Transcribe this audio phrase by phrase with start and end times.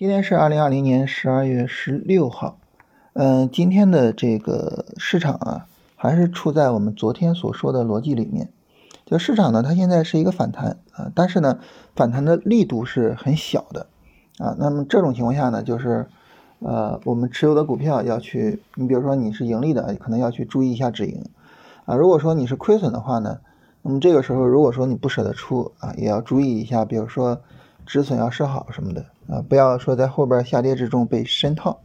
[0.00, 2.56] 今天是二零二零年十二月十六号，
[3.12, 8.48] 嗯，今天的这个市场啊，还是处在我们昨天所说的逻辑里面。
[9.04, 11.58] 就市场呢，它现在是一个反弹啊，但是呢，
[11.94, 13.88] 反弹的力度是很小的
[14.38, 14.56] 啊。
[14.58, 16.06] 那么这种情况下呢，就是
[16.60, 21.26] 呃，我们持有的股票要去，你比如说你是盈利的，可能要去注意一下止盈
[21.84, 21.94] 啊。
[21.94, 23.40] 如果说你是亏损的话呢，
[23.82, 27.42] 那么这个时候如果说你不舍得出啊，也要注意一下，比如说
[27.84, 29.04] 止损要设好什么的。
[29.30, 31.80] 啊，不要说在后边下跌之中被深套，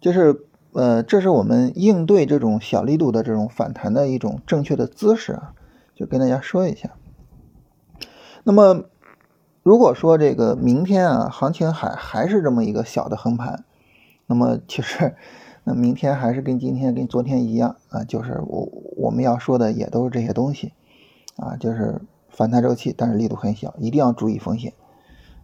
[0.00, 5.54] 就是呃，这是我们应对这种小力度的这种反弹的一种正确的姿势啊，
[5.94, 6.90] 就跟大家说一下。
[8.44, 8.84] 那么
[9.64, 13.64] 如果说这个明天啊，行情还还是这么一个小的横盘，
[14.26, 15.16] 那么其实
[15.64, 20.72] 那明天还是跟今天跟昨天一样啊，就是我我们要说的也都是这些东西
[21.36, 24.72] 啊，就是反弹周期，但是力度很小，一定要注意风险。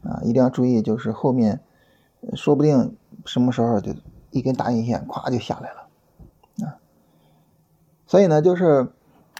[0.02, 1.60] 啊，一定要注意，就是后面
[2.34, 3.92] 说不定什么时候就
[4.30, 6.76] 一根大阴线，咵就下来了啊。
[8.06, 8.88] 所以呢，就是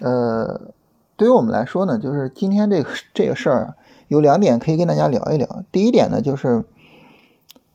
[0.00, 0.72] 呃，
[1.16, 3.74] 对于我们来说呢，就是今天这个这个事儿
[4.08, 5.64] 有两点可以跟大家聊一聊。
[5.72, 6.64] 第一点呢，就是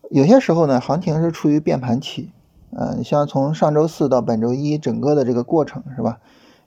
[0.09, 2.31] 有些时候呢，行情是处于变盘期，
[2.71, 6.19] 呃，像从上周四到本周一整个的这个过程是吧，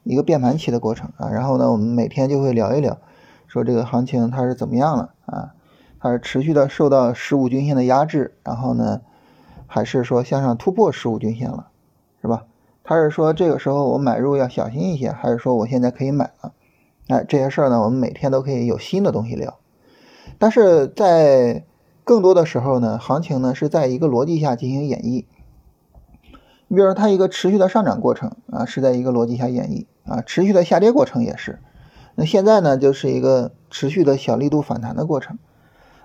[0.05, 1.31] 一个变盘期的过程啊。
[1.31, 2.99] 然后呢，我们每天就会聊一聊，
[3.47, 5.55] 说这个行情它是怎么样了啊。
[6.01, 9.03] 它是持续的受到十五均线的压制，然后呢，
[9.67, 11.69] 还是说向上突破十五均线了，
[12.23, 12.45] 是吧？
[12.83, 16.55] 他是说这个时候我买入要小心一些，还是说我现在可以买了？
[17.09, 19.59] 哎，这些事儿呢，我们每天都可以有新的东西聊。
[20.39, 21.65] 但是在
[22.03, 25.27] 更多的时候呢，行情呢是在一个逻辑下进行演绎。
[26.69, 31.59] 你比如说它一个持续的上涨过程啊，是在一个逻辑下演绎啊，持续的下跌过程也是。
[32.15, 35.39] 那现在呢，就是一个持续的小力度反弹的过程。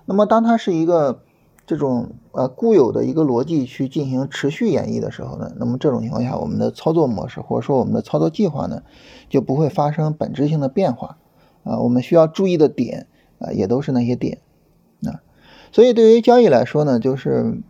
[0.06, 1.20] 那么，当它是一个
[1.66, 8.82] 这种呃固有的一个逻辑去进行持续演绎的时候呢，那么这种情况下，我们的操作模式或者说我们的操作计划呢，
[9.28, 11.18] 就不会发生本质性的变化
[11.64, 11.80] 啊。
[11.80, 13.08] 我们需要注意的点
[13.40, 14.38] 啊，也都是那些点
[15.02, 15.20] 啊。
[15.72, 17.60] 所以，对于交易来说呢，就是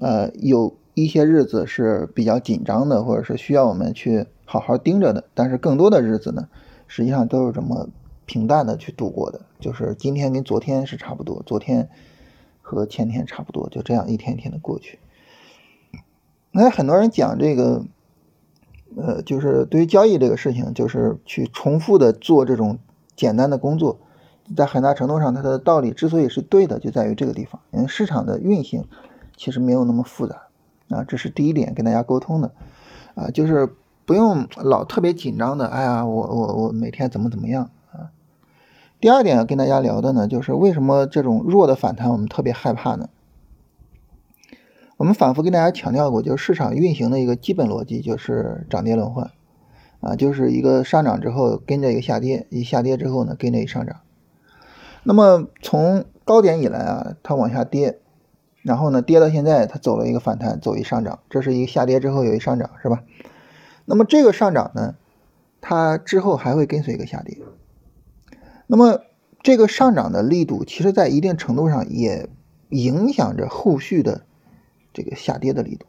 [0.00, 5.24] 呃有一些日子是比较紧张的，或者是需要我们去好好盯着的。
[5.34, 6.48] 但是，更多的日子呢，
[6.86, 7.90] 实际上都是这么。
[8.26, 11.88] 平淡的去度过的，就是今天跟昨天是差不多，昨天
[12.62, 14.98] 和前天差不多，就这样一天一天的过去。
[16.50, 17.84] 那很多人讲这个，
[18.96, 22.78] 呃，就是对于交易这个事情，就是去重复的做这种
[23.16, 23.98] 简单的工作，
[24.56, 28.86] 在很大程度上，它的道理之所以是对的，就在于这个地方，因为市场的运行
[29.36, 30.42] 其实没有那么复杂
[30.88, 32.52] 啊，这是第一点跟大家沟通的
[33.14, 33.68] 啊，就是
[34.06, 37.70] 不用老特别紧张的，哎呀，我我我每天怎么怎么样。
[39.04, 43.10] 第二点要跟大家聊的呢，就是为什么这种弱的反弹我们特别害怕呢？
[44.96, 49.30] 我们反复跟大家强调过，就是市场运行的一个基本逻辑就是涨跌轮换，
[50.00, 53.96] 啊，就是一个上涨之后跟着一个下跌，一下跌之后呢跟着一上涨。
[55.02, 57.98] 那么从高点以来啊，它往下跌，
[58.62, 63.02] 然后呢跌到现在，它走了一个反弹，走一上涨，这是一个下跌之后有一上涨，是吧？
[63.84, 64.94] 那么这个上涨呢，
[65.60, 67.36] 它之后还会跟随一个下跌。
[68.66, 69.00] 那么
[69.42, 72.30] 这个上涨的力度，其实在一定程度上也
[72.70, 74.22] 影响着后续的
[74.94, 75.86] 这个下跌的力度。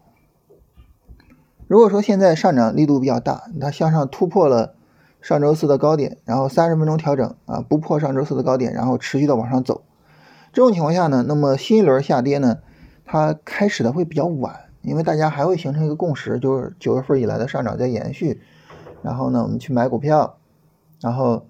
[1.68, 4.76] 如果说现在上涨力度比较大，它向上突破了
[5.22, 9.84] 上周四的高点，然后三十分钟调整啊，不破上周四的高点，然后持续的往上走，
[10.52, 12.58] 这种情况下呢，那么新一轮下跌呢，
[13.06, 18.42] 它开始的会比较晚，因为大家还会形成一个共识，就是九月份以来的上涨在延续，
[19.02, 20.38] 然后呢，我们去买股票，
[21.00, 21.46] 然后。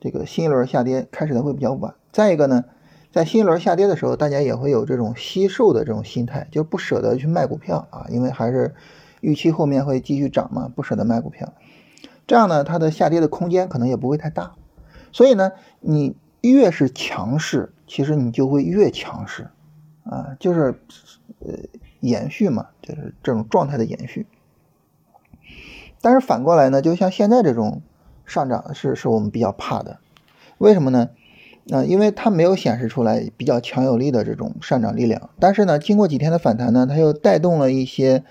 [0.00, 2.64] 这个新一轮下跌开始的会比较晚，再一个呢，
[3.12, 8.74] 在新一轮下跌的时候，大家也会有这种惜售的这种心态，就不舍得去卖股票啊，因为还是
[9.20, 11.52] 预期后面会继续涨嘛，不舍得卖股票，
[12.26, 14.54] 这样呢，它的下跌的空间可能也不会太大，
[15.12, 19.50] 所以呢，你越是强势，其实你就会越强势
[20.04, 20.80] 啊，就是
[21.40, 21.54] 呃
[22.00, 24.26] 延续嘛，就是这种状态的延续。
[26.00, 27.82] 但是反过来呢，就像现在这种。
[28.30, 29.98] 上涨是是我们比较怕的，
[30.58, 31.10] 为什么呢？
[31.72, 35.30] 啊，因为它没有显示出来比较强有力的这种上涨力量。
[35.40, 38.22] 但是呢，经过几天的反弹呢，它又带动了一些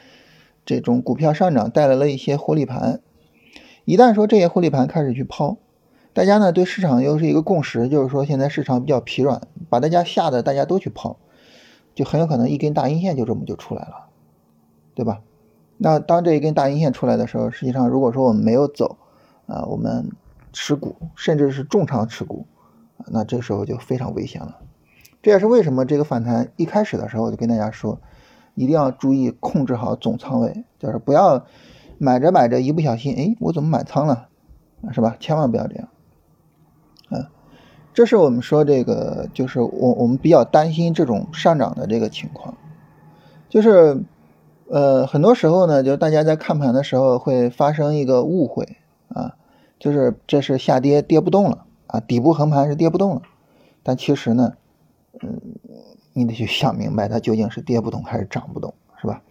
[0.65, 3.01] 这种股票上涨，带来了一些获利盘。
[3.83, 5.57] 一旦说这些获利盘开始去抛，
[6.13, 11.17] 大家呢对市场又是一个共识，就是说现在市场比较疲软，把大家吓得大家都去抛，
[11.93, 14.07] 就很有可能一根大阴线就这么就出来了，
[14.95, 15.19] 对吧？
[15.77, 18.97] 那当这一根大阴线出来的时候，实际上如果说我们没有走，
[19.49, 20.11] 啊，我们
[20.53, 22.45] 持股，甚至是重仓持股，
[23.07, 24.59] 那这时候就非常危险了。
[25.21, 27.99] 这也是为什么这个反弹一开始的时候我就跟大家说，
[28.55, 31.45] 一定要注意控制好总仓位，就是不要
[31.97, 34.29] 买着买着一不小心，哎，我怎么满仓了，
[34.91, 35.17] 是吧？
[35.19, 35.89] 千万不要这样。
[37.09, 37.31] 啊，
[37.93, 42.55] 这是我们说这个，就是我我们比较担心这种上涨的这个情况，
[43.49, 44.03] 就是
[44.67, 48.77] 呃，很多时候呢，就大家在看盘的时候会发生一个误会，
[49.79, 53.21] 就是这是下跌跌不动了啊，底部横盘是跌不动了，
[53.81, 54.53] 但其实呢。
[55.21, 55.41] 嗯，
[56.13, 59.21] 你得去想明白，它究竟是跌不动还是涨不动，是吧？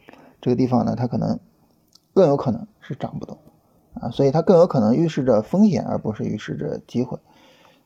[0.40, 1.38] 这个地方呢，它可能
[2.12, 3.38] 更有可能是涨不动
[3.94, 7.18] 啊，所以它更有可能预示着风险，而不是预示着机会。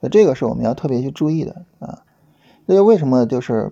[0.00, 2.02] 那这个是我们要特别去注意的啊。
[2.66, 3.70] 那就为什么就是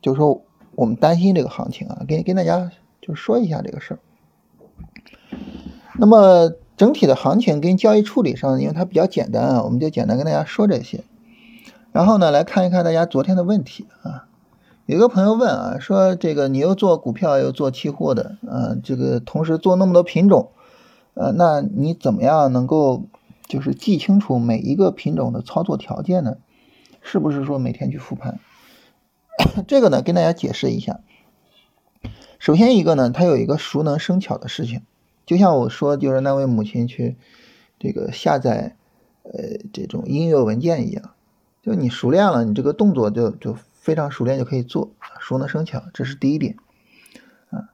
[0.00, 0.42] 就是说
[0.74, 2.02] 我们担心这个行情啊？
[2.08, 2.70] 跟跟大家
[3.02, 3.98] 就说一下这个事儿。
[5.98, 6.50] 那么
[6.80, 11.04] 整体的行情跟交易处理上，因为它比较简单啊，我们就简单跟大家说这些。
[11.92, 14.24] 然后呢，来看一看大家昨天的问题啊。
[14.86, 20.52] 有个朋友问啊，说这个你又做股票又做期货的，啊，这个同时做那么多品种，
[21.12, 23.04] 呃，那你怎么样能够
[23.46, 26.38] 就是记清楚每一个品种的操作条件呢？
[27.02, 28.40] 是不是说每天去复盘？
[29.68, 31.00] 这个呢，跟大家解释一下。
[32.38, 34.80] 首先一个呢，它有一个熟能生巧的事情，
[35.30, 37.16] 就像我说，就是那位母亲去
[37.78, 38.74] 这个下载
[39.22, 39.32] 呃
[39.72, 41.12] 这种音乐文件一样。
[41.62, 44.90] 就你熟练了，你这个动作就就非常熟练，就可以做，
[45.20, 46.56] 熟能生巧，这是第一点
[47.50, 47.70] 啊。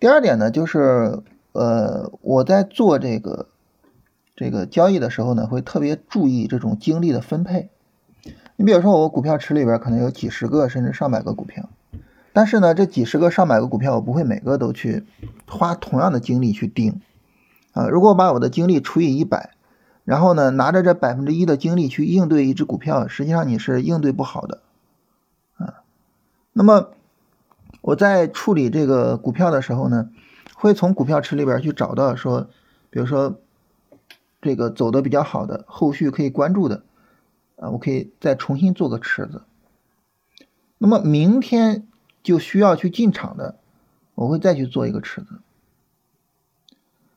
[0.00, 1.22] 第二点呢，就是
[1.52, 3.46] 呃，我在做这个
[4.34, 7.70] 这个交易的时候呢，会特别注意这种精力的分配。
[8.56, 11.70] 你比如说，我股票池里边可能有几十个甚至上百个股票，
[12.32, 15.04] 但是呢，这几十个上百个股票，我不会每个都去
[15.46, 17.00] 花同样的精力去盯
[17.72, 17.88] 啊。
[17.88, 19.54] 如果把我的精力除以一百。
[20.04, 24.62] 然后呢，拿着这百分之一的精力去应对一只股票，实际上你是应对不好的，
[25.58, 25.82] 啊。
[26.54, 26.88] 那么
[27.82, 30.08] 我在处理这个股票的时候呢，
[30.54, 32.48] 会从股票池里边去找到说，
[32.88, 33.38] 比如说
[34.40, 36.84] 这个走的比较好的，后续可以关注的，
[37.56, 39.42] 啊，我可以再重新做个池子。
[40.78, 41.86] 那么明天
[42.28, 43.56] 就需要去进场的，
[44.14, 45.40] 我会再去做一个池子。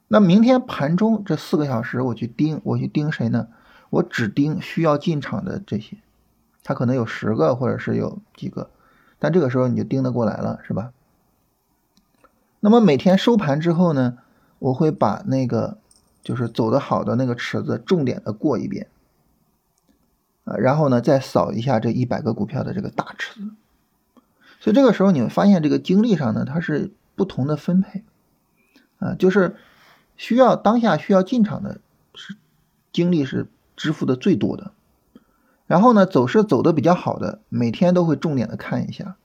[0.07, 3.49] 那明天盘中这四个小时，我去盯，我去盯谁呢？
[3.89, 5.97] 我只盯需要进场的这些，
[6.63, 8.69] 它可能有十个或者是有几个，
[9.19, 10.93] 但这个时候你就盯得过来了，是吧？
[12.61, 14.17] 那么每天收盘之后呢，
[14.59, 15.77] 我会把那个
[16.23, 18.87] 就是走的好的那个池子重点的过一遍，
[20.45, 23.51] 啊，然后呢再扫一下这一百个股票的这个大池子，
[24.61, 28.03] 所以这个时候你会发现这个精力上呢，它是不同的分配，
[28.99, 29.57] 啊，就是。
[30.17, 31.79] 需要当下需要进场的
[32.13, 32.35] 是
[32.91, 34.71] 精力是支付的最多的，
[35.65, 39.15] 然后呢走势走的比较好的，每天都会重点的看一下，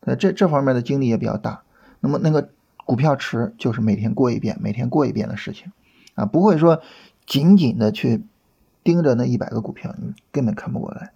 [0.00, 1.62] 呃这这方面的精力也比较大。
[2.00, 2.48] 那么那个
[2.84, 5.70] 股票池就是每天过一遍，每天过一遍的事情
[6.16, 6.82] 啊，不会说
[7.24, 8.24] 紧紧的去
[8.82, 11.12] 盯着那一百个股票，你根本看不过来。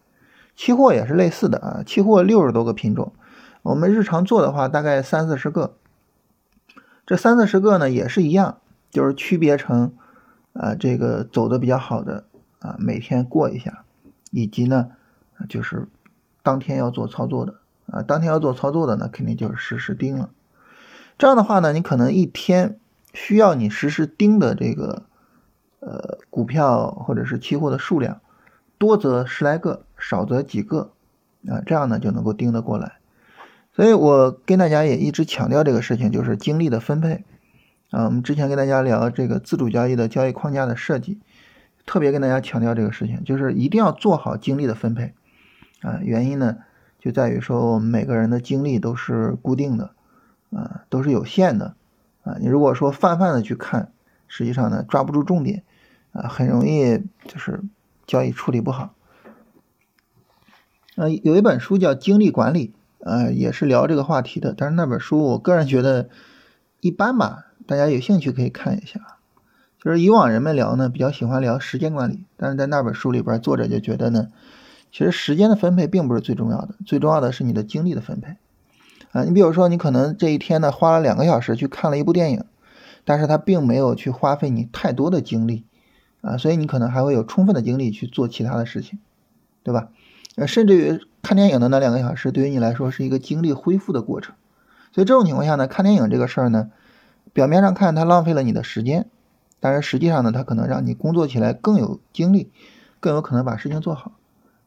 [0.55, 3.13] 期货也是类似的啊，期货六十多个品种，
[3.71, 5.77] 我们日常做的话大概三四十个，
[7.07, 8.59] 这三四十个呢也是一样。
[8.91, 9.93] 就是区别成，
[10.53, 12.25] 啊，这个走的比较好的
[12.59, 13.85] 啊，每天过一下，
[14.33, 14.91] 以及呢，
[15.49, 15.87] 就是
[16.43, 17.55] 当天要做操作的
[17.87, 20.31] 啊，当天要做操作的呢，肯定就是实时盯了。
[21.17, 22.81] 这样的话呢，你可能一天
[23.15, 25.05] 需要你实时盯的这个
[25.79, 28.21] 呃股票或者是期货的数量，
[28.77, 30.91] 多则十来个，少则几个
[31.47, 32.99] 啊，这样呢就能够盯得过来。
[33.81, 37.25] 所以我跟大家也一直强调这个事情，就是精力的分配。
[37.89, 41.19] 啊，我们之前跟大家聊这个自主交易的交易框架的设计，
[41.87, 45.15] 特别跟大家强调这个事情，就是一定要做好精力的分配。
[45.81, 46.59] 啊，原因呢
[46.99, 49.95] 就在于说我们每个人的精力都是固定的，
[50.51, 51.75] 啊，都是有限的。
[52.23, 53.93] 啊，你如果说泛泛的去看，
[54.29, 55.63] 实际上呢抓不住重点，
[56.13, 57.63] 啊，很容易就是
[58.07, 58.95] 交易处理不好。
[60.97, 62.69] 呃，有一本书叫《精力管理》，
[63.03, 66.09] 呃，也是聊这个话题的，但是那本书我个人觉得
[66.81, 67.47] 一般吧。
[67.67, 69.01] 大家有兴趣可以看一下，
[69.79, 74.29] 就是以往人们聊呢比较喜欢聊时间管理，但是在那本书里边作者就觉得呢，
[74.91, 78.37] 其实时间的分配并不是最重要的，最重要的是你的精力的分配
[79.13, 79.23] 啊。
[79.23, 82.45] 你比如说你可能这一天呢花了两个小时去看了一部电影，
[83.05, 85.65] 但是他并没有去花费你太多的精力
[86.23, 88.99] 啊，所以你可能还会有充分的精力去做其他的事情，
[89.63, 89.91] 对吧？
[90.35, 94.35] 呃，甚至于看电影的那两个小时对于你来说是一个精力恢复的过程，
[94.93, 96.71] 所以这种情况下呢，看电影这个事儿呢。
[97.33, 99.07] 表面上看，它浪费了你的时间，
[99.61, 102.51] 但是实际上呢，它可能让你工作起来更有精力，
[102.99, 104.13] 更有可能把事情做好。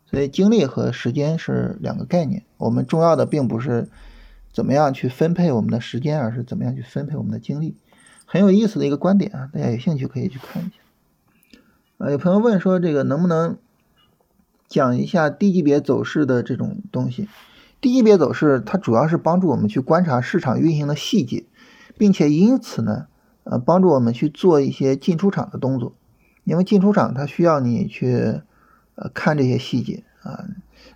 [0.06, 2.44] 所以精力和时间是两个概念。
[2.56, 3.90] 我们重要的并不是
[4.54, 7.76] 怎么样去分配我们的时间，而是怎么样去分配我们的精力。
[8.26, 10.76] 很有意思的一个观点啊，大家有兴趣可以去看一下。
[11.98, 13.58] 啊，有朋友问说，这个能不能
[14.74, 17.30] 讲一下低级别走势的这种东西？
[17.80, 21.46] 低级别走势它主要是帮助我们去观察市场运行的细节，
[21.96, 23.06] 并且因此呢，
[23.44, 25.94] 呃，帮助我们去做一些进出场的动作。
[26.44, 28.42] 因为进出场它需要你去
[28.96, 30.46] 呃看这些细节啊，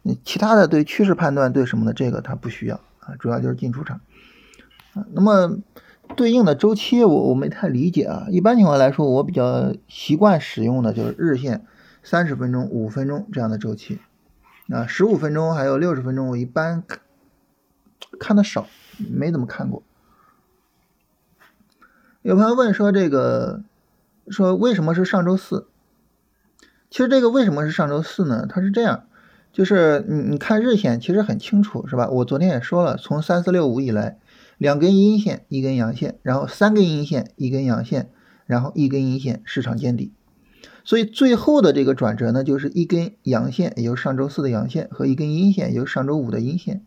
[0.02, 4.02] 你其他的对趋势判断对什么的这个它不需要啊，主要就是进出场
[4.96, 5.06] 啊。
[5.14, 5.60] 那么。
[6.16, 11.66] 对应的周期我我没太理解啊，一般情况来说，我比较习惯使用的就是日线
[12.04, 14.00] 三十分钟、五分钟这样的周期
[14.70, 16.84] 啊，十五分钟还有六十分钟，我一般
[18.20, 19.84] 看的少，没怎么看过。
[22.22, 23.64] 有朋友问说这个
[24.28, 25.68] 说为什么是上周四？
[26.90, 28.46] 其实这个为什么是上周四呢？
[28.48, 29.06] 它是这样，
[29.52, 32.10] 就是你你看日线其实很清楚是吧？
[32.10, 34.20] 我昨天也说了，从三四六五以来。
[34.58, 38.10] 两根阴线，一根阳线，然后三根阴线，一根阳线，
[38.48, 40.12] 然后一根阴线，市场见底。
[40.88, 46.82] 所以最后的这个转折呢，就是一根阳线，也就是上周四的阳线，和一根阴线，也就是上周五的阴线。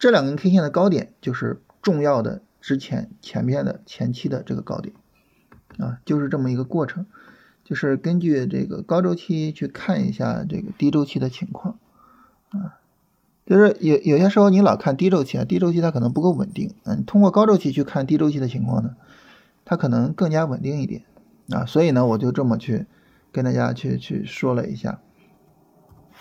[0.00, 4.96] 这两根 K 线的高点，就是重要的之前前面的前期的这个高点
[5.78, 7.06] 啊，就是这么一个过程，
[7.62, 11.78] 就是根据这个高周期去看一下这个低周期的情况
[12.48, 12.80] 啊。
[13.46, 18.96] 就是有有些时候你老看低周期啊，低周期它可能不够稳定，嗯，通过高周期去看低周期的情况呢，
[19.64, 21.04] 它可能更加稳定一点
[21.50, 22.86] 啊，所以呢，我就这么去
[23.36, 24.98] 跟大家去去说了一下。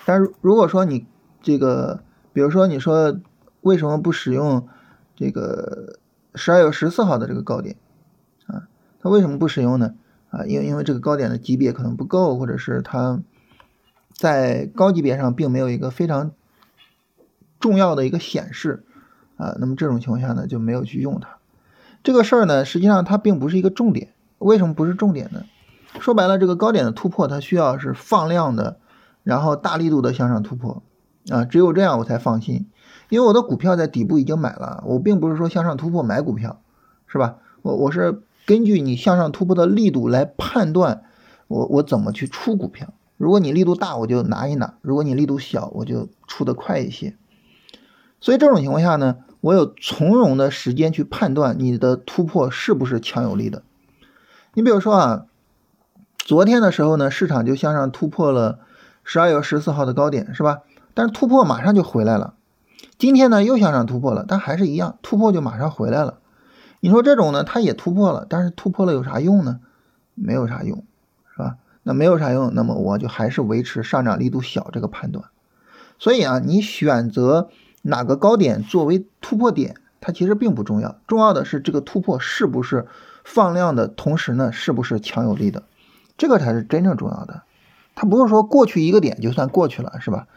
[0.05, 1.07] 但是如果说你
[1.41, 2.03] 这个，
[2.33, 3.17] 比如说你说
[3.61, 4.67] 为什么不使用
[5.15, 5.97] 这个
[6.35, 7.77] 十二月十四号的这个高点
[8.47, 8.67] 啊？
[8.99, 9.95] 它为什么不使用呢？
[10.29, 13.23] 啊，因为因为这个高点的级别可能不够，或者是它
[14.11, 16.31] 在高级别上并没有一个非常。
[17.57, 18.83] 重要的一个显示
[19.37, 21.37] 啊，那么这种情况下呢就没有去用它。
[22.03, 24.13] 这个事儿呢，实际上它并不是一个重点。
[24.37, 25.45] 为什么不是重点呢？
[25.99, 28.77] 说白了，这个高点的突破它需要是放量的，
[29.23, 30.83] 然后大力度的向上突破
[31.29, 32.67] 啊，只有这样我才放心。
[33.09, 36.61] 因为我的股票在底部已经买了，我并不是说向上突破买股票，
[37.07, 37.37] 是吧？
[37.61, 41.03] 我我是根据你向上突破的力度来判断
[41.47, 42.93] 我我怎么去出股票。
[43.17, 47.15] 如果你力度大，我就拿一拿；如果你力度小，我就出的快一些。
[48.19, 53.63] 所以这种情况下呢，我有从容的时间去判断你的突破是不是强有力的。
[54.53, 55.25] 你比如说啊，
[56.25, 58.57] 昨天的时候呢，市场就向上突破了
[59.03, 60.63] 十二月十四号的高点，是吧？
[60.95, 62.33] 但是突破马上就回来了。
[62.97, 66.17] 今天呢又向上突破了，但还是一样，突破就马上回来了。
[66.79, 69.59] 你说这种呢，它也突破了，但是突破了有啥用呢？
[70.15, 70.83] 没有啥用，
[71.31, 71.57] 是吧？
[71.83, 75.25] 那没有啥用，那么我就还是维持上涨力度小这个判断。
[75.99, 77.49] 所以啊，你选择。
[77.87, 82.87] 哪个高点作为突破点，它其实并不重要，重要的是这个突破是不是
[83.23, 85.61] 放量的同时呢，是不是强有力的，
[86.17, 87.43] 这个才是真正重要的。
[87.95, 90.27] 它不是说过去一个点就算过去了，是吧？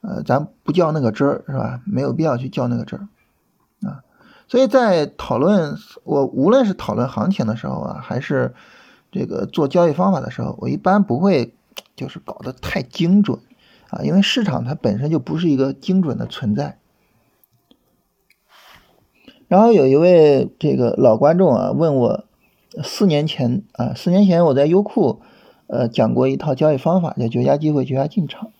[0.00, 1.80] 呃，咱不较那个真儿，是吧？
[1.84, 3.08] 没有必要去较那个真儿
[3.88, 4.02] 啊。
[4.48, 8.54] 所以在讨论我无论是讨论行情的时候啊，还是
[9.10, 11.54] 这个做交易方法的时候，我一般不会
[11.94, 13.38] 就是搞得太精准
[13.90, 16.78] 啊，因为市场它本身就不是一个精准的存在。
[19.48, 22.24] 然后有一位这个老观众啊问我，
[22.82, 25.20] 四年前啊，四年前我在优酷，
[25.66, 28.50] 呃讲过一套交易方法，叫绝佳机会绝佳进场，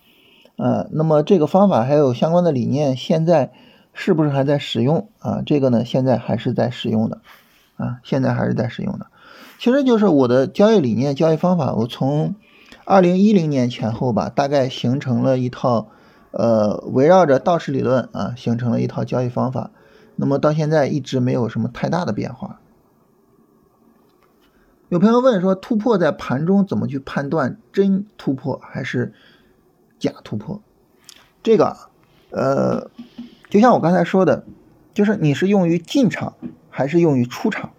[0.56, 3.52] 呃，那么这个方法还有相关的理念，现在
[3.94, 5.42] 是不是还在使用啊？
[5.46, 7.20] 这个呢，现在还是在使用的，
[7.76, 9.06] 啊，现在还是在使用的。
[9.58, 12.34] 其实就是我的交易理念、交易方法，我从
[12.84, 15.88] 二零一零年前后吧，大概形成了一套，
[16.32, 19.70] 呃，围绕着道氏理论啊，形成了一套交易方法。
[20.16, 22.58] 那么到现在一直没有什么太大的变化。
[24.92, 29.14] 有朋友问说，突破在盘中怎么去判断真突破还是
[29.98, 30.60] 假突破？
[31.42, 31.74] 这个，
[32.28, 32.90] 呃，
[33.48, 34.44] 就像我刚才说的，
[34.92, 36.34] 就是你是用于进场
[36.68, 37.70] 还是用于出场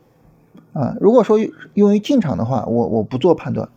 [0.74, 0.96] 啊？
[1.00, 1.38] 如果说
[1.76, 3.70] 用于进场的话，我我不做判断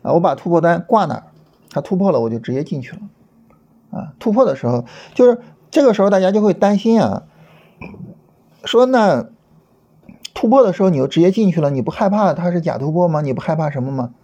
[0.00, 1.24] 啊，我把突破单挂那，
[1.68, 3.02] 它突破了我就直接进去了
[3.90, 4.14] 啊。
[4.18, 5.38] 突破的时候，就是
[5.70, 7.24] 这个时候大家就会担心啊。
[8.64, 9.28] 说那
[10.40, 13.20] 突破的时候你就直接进去了，你不害怕它是假突破吗？
[13.20, 14.14] 你不害怕什么吗？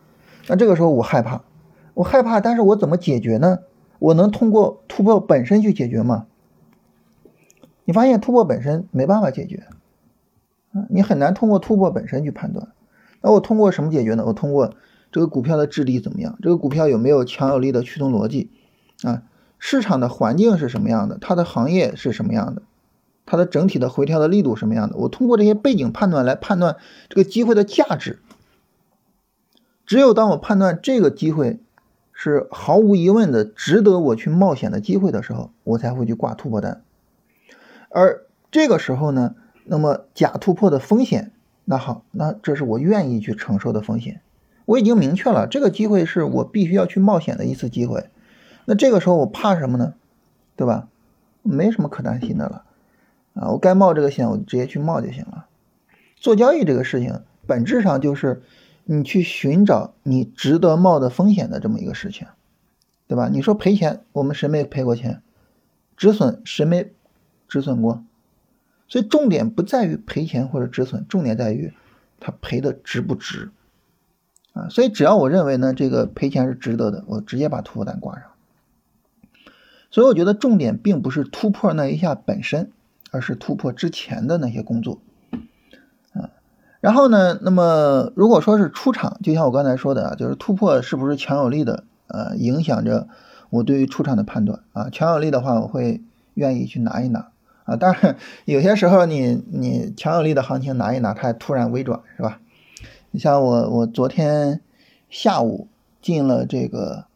[0.46, 1.42] 那这个时候我害怕，
[1.92, 3.58] 我害怕，但是我怎么解决呢？
[3.98, 6.24] 我能通过突破本身去解决吗？
[7.84, 9.64] 你发现突破本身没办法解决，
[10.88, 12.68] 你很难通过突破本身去判断。
[13.20, 14.24] 那我通过什么解决呢？
[14.26, 14.72] 我通过
[15.12, 16.38] 这个股票的质地怎么样？
[16.40, 18.50] 这个股票有没有强有力的驱动逻辑？
[19.02, 19.24] 啊，
[19.58, 22.62] 市场的环境是什么样的，它的行业是什么样的，
[23.26, 26.76] 它的整体的回调的力度什么样的，我通过这些背景判断来判断
[27.10, 28.20] 这个机会的价值。
[29.84, 31.60] 只有当我判断这个机会
[32.12, 36.82] 是毫无疑问的值得我去冒险的机会的时候，我才会去挂突破单。
[37.90, 41.32] 而这个时候呢，那么假突破的风险，
[41.64, 44.22] 那好，那这是我愿意去承受的风险。
[44.64, 48.08] 我已经明确了，这个机会是我必须要去冒险的一次机会。
[48.64, 49.94] 那这个时候我怕什么呢？
[50.56, 50.88] 对吧？
[51.42, 52.64] 没什么可担心的了
[53.36, 53.50] 啊！
[53.50, 55.46] 我该冒这个险，我直接去冒就行了。
[56.16, 58.42] 做交易这个事情，本质上就是
[58.84, 62.26] 你去寻找你值得冒的风险的这么一个事情，
[63.06, 63.28] 对吧？
[63.30, 65.22] 你说赔钱，我们谁没赔过钱？
[65.96, 66.90] 止损谁没
[67.48, 68.02] 止损过？
[68.88, 71.72] 所以重点不在于赔钱或者止损，重点在于
[72.20, 73.50] 它赔的值不值
[74.52, 74.68] 啊！
[74.68, 78.24] 所以只要我认为呢，这个赔钱是值得的，我直接把突破单挂上。
[79.90, 82.70] 所以我觉得重点并不是突破那一下本身，
[83.16, 84.98] 而是突破之前的那些工作
[86.12, 86.28] 啊。
[86.80, 93.08] 然后呢，那么如果说是出场，就像我刚才说的啊，就是突破是不是强有力的，呃，影响着
[93.48, 94.90] 我对于出场的判断啊。
[94.90, 96.02] 强有力的话，我会
[96.34, 97.30] 愿意去拿一拿。
[97.64, 102.40] 啊，当然有些时候你你强有力的行情拿一拿，它突然微转是吧？
[103.10, 104.60] 你像我我昨天
[105.08, 105.66] 下午
[106.02, 107.06] 进了这个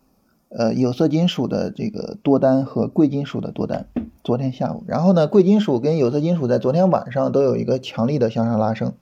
[0.48, 3.86] 呃有色金属的这个多单和贵金属的多单，
[4.30, 8.92] 昨天下午，然后呢贵金属跟有色金属在昨天晚上都有一个强力的向上拉升，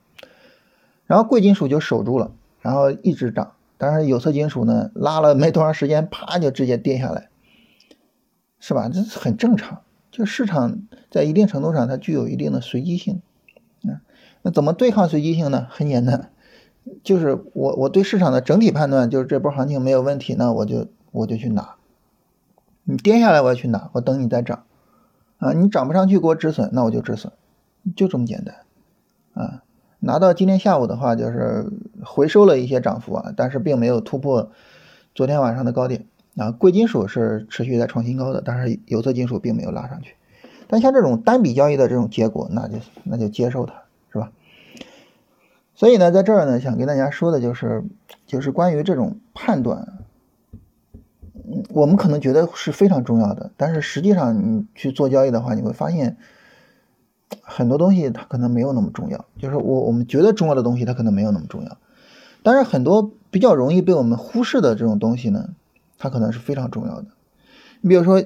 [1.05, 2.33] 然后贵金属就守住了，
[2.63, 7.29] 然后一直涨，但是有色金属呢拉了没多长时间，啪就直接跌下来，
[8.59, 8.89] 是吧？
[8.89, 9.83] 这很正常。
[10.11, 10.79] 就市场
[11.11, 13.21] 在一定程度上，它具有一定的随机性，
[13.83, 14.01] 啊，
[14.41, 15.67] 那怎么对抗随机性呢？
[15.69, 16.31] 很简单，
[17.03, 21.75] 就是我我对市场的整体判断就是这波行情没有问题，那我就我就去拿，
[22.85, 24.65] 你跌下来我要去拿，我等你再涨，
[25.39, 27.33] 啊，你涨不上去给我止损，那我就止损，
[27.97, 28.57] 就这么简单，
[29.33, 29.63] 啊，
[30.01, 31.73] 拿到今天下午的话就是
[32.05, 34.51] 回收了一些涨幅啊，但是并没有突破
[35.15, 36.07] 昨天晚上的高点。
[36.37, 40.15] 啊，贵金属是持续在创新高的，但是有色金属并没有拉上去。
[40.69, 43.75] 但像这种单笔交易的这种结果，那就那就接受它，
[44.13, 44.31] 是吧？
[45.75, 47.83] 所以呢，在这儿呢，想跟大家说的就是，
[48.25, 49.98] 就是关于这种判断，
[51.79, 56.17] 我们可能觉得是非常重要的，但是实际上你去做交易的话，你会发现
[57.43, 59.25] 很多东西它可能没有那么重要。
[59.39, 61.77] 就是我我们觉得重要的东西，它可能没有那么重要。
[62.43, 65.51] 但是很多比较容易被我们忽视的这种东西呢？
[65.99, 67.07] 它可能是非常重要的。
[67.81, 68.25] 你比如说，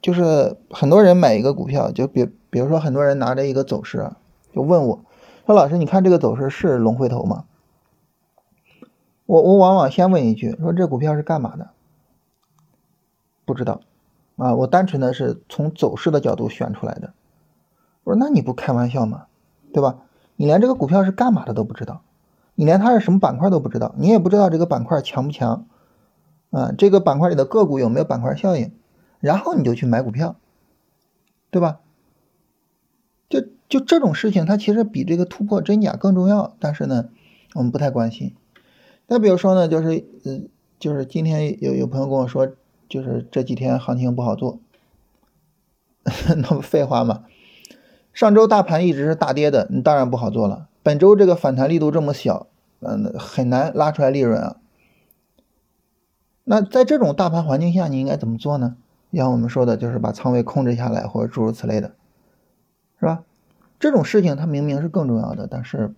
[0.00, 4.10] 就是很多人买一个股票，就比比如说很多人拿着一个走势，
[4.54, 5.04] 就问我，
[5.46, 7.44] 说老师，你看这个走势是龙回头吗？
[9.26, 11.70] 我我往往先问一句，说这股票是干嘛的？
[13.44, 13.80] 不知道
[14.36, 17.12] 啊，我单纯的是从走势的角度选出来的。
[18.02, 19.26] 我说那你不开玩笑吗？
[19.72, 19.98] 对吧？
[20.36, 22.02] 你连这个股票是干嘛的都不知道，
[22.54, 25.66] 你连它是什么板块都不知道，你也不知道这个板块强不强。
[26.50, 28.72] 啊，这个板块里的个股有没有板块效应？
[29.18, 30.36] 然后你就去买股票，
[31.50, 31.80] 对吧？
[33.28, 36.54] 就就这种事情，它其实比这个突破真假更重要。
[36.60, 37.08] 但是呢，
[37.54, 38.36] 我们不太关心。
[39.08, 40.42] 再比如说呢，就是呃，
[40.78, 42.48] 就是今天有有朋友跟我说，
[42.88, 44.58] 就是这几天行情不好做，
[46.36, 47.24] 那不废话吗？
[48.12, 50.68] 上周大盘一直是大跌的，你当然不好做了。
[50.82, 52.46] 本周这个反弹力度这么小，
[52.80, 54.56] 嗯，很难拉出来利润啊。
[56.44, 58.76] 那在这种大盘环境下，你应该怎么做呢？
[59.12, 61.94] 像我们说的，就是把仓位控制下来，或者诸如此类的，
[63.00, 63.24] 是吧？
[63.80, 65.94] 这种事情它明明是更重要的，但是，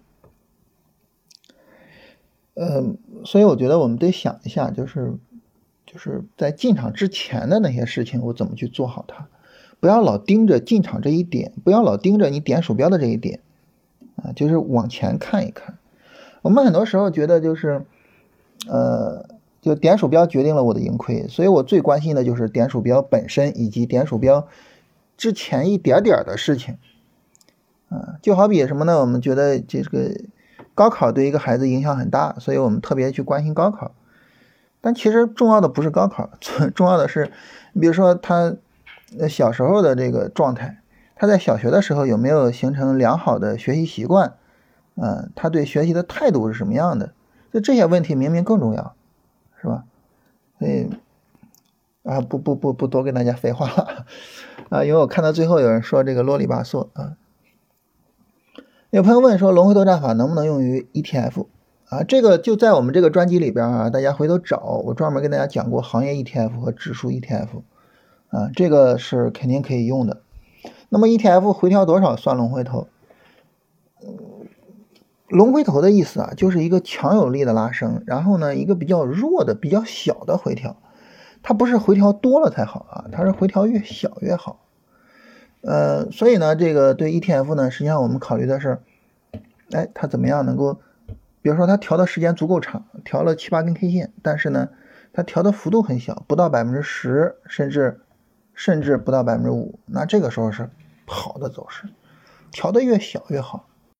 [2.55, 2.83] 呃，
[3.25, 5.15] 所以我觉得我们得想一下，就是
[5.97, 9.29] 就是在进场之前的那些事情，我怎么去做好它？
[9.81, 13.41] 不要老盯着进场这一点，不要老盯着你点鼠标的这一点，
[14.17, 15.79] 啊，就是往前看一看。
[16.43, 17.87] 我们很多时候觉得就是，
[18.69, 19.27] 呃。
[19.63, 24.47] 就点鼠标决定了我的盈亏，所以我最关心的就是点鼠标本身以及点鼠标
[25.17, 26.77] 之前一点点的事情。
[27.89, 29.01] 啊，就好比什么呢？
[29.01, 30.13] 我们觉得这个
[30.73, 33.93] 高考对一个孩子影响很大，所以我们特别去关心高考。
[34.87, 36.31] 但其实重要的不是高考，
[36.73, 37.29] 重要的是，
[37.73, 38.55] 你比如说他
[39.29, 40.79] 小时候的这个状态，
[41.17, 44.35] 他在小学的时候有没有形成良好的学习习惯？
[44.95, 47.15] 嗯，他对学习的态度是什么样的？
[47.53, 48.95] 就这些问题明明更重要。
[49.61, 49.83] 是吧？
[50.61, 50.89] 所以
[52.05, 54.07] 啊，不不不不多跟大家废话了
[54.71, 57.17] 啊，因为我看到最后有人说这个啰里吧嗦啊。
[58.91, 61.47] 有朋友问说龙回头战法能不能用于 ETF
[61.89, 62.03] 啊？
[62.03, 67.49] 这个就在我们这个专辑里边啊，大家回头找，我专门跟大家讲过行业 ETF 和指数 ETF
[68.31, 70.21] 啊，这个是肯定可以用的。
[70.89, 72.89] 那么 ETF 回调多少算龙回头？
[75.29, 80.77] 龙回头的意思啊，就是一个强有力的拉升，然后呢，一个比较弱的、比较小的回调，
[81.43, 84.61] 它不是回调多了才好啊，它是回调越小越好。
[85.63, 88.79] 呃，所以呢，这个对 ETF 呢，实际上我们考虑的是，
[89.73, 90.79] 哎，它怎么样能够，
[91.47, 94.69] 比如说它调的时间足够长，调了七八根 K 线，但是呢，
[95.13, 98.01] 它调的幅度很小，不到百分之十，甚至
[98.53, 100.69] 甚至不到百分之五，那这个时候是
[101.07, 101.85] 好的走势，
[102.51, 103.66] 调的越小越好。